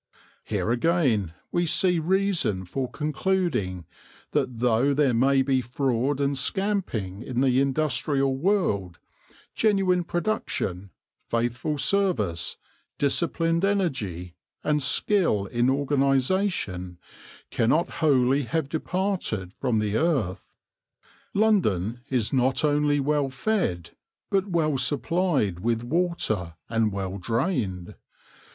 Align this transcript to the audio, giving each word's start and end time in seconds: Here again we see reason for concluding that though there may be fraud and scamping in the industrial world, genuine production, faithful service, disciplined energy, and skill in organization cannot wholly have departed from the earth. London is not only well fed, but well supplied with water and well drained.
Here 0.45 0.71
again 0.71 1.35
we 1.51 1.67
see 1.67 1.99
reason 1.99 2.65
for 2.65 2.89
concluding 2.89 3.85
that 4.31 4.57
though 4.57 4.95
there 4.95 5.13
may 5.13 5.43
be 5.43 5.61
fraud 5.61 6.19
and 6.19 6.35
scamping 6.35 7.21
in 7.21 7.41
the 7.41 7.61
industrial 7.61 8.35
world, 8.35 8.97
genuine 9.53 10.03
production, 10.03 10.89
faithful 11.29 11.77
service, 11.77 12.57
disciplined 12.97 13.63
energy, 13.63 14.33
and 14.63 14.81
skill 14.81 15.45
in 15.45 15.69
organization 15.69 16.97
cannot 17.51 17.91
wholly 18.01 18.41
have 18.41 18.69
departed 18.69 19.53
from 19.53 19.77
the 19.77 19.97
earth. 19.97 20.57
London 21.35 21.99
is 22.09 22.33
not 22.33 22.63
only 22.63 22.99
well 22.99 23.29
fed, 23.29 23.91
but 24.31 24.47
well 24.47 24.79
supplied 24.79 25.59
with 25.59 25.83
water 25.83 26.55
and 26.69 26.91
well 26.91 27.19
drained. 27.19 27.93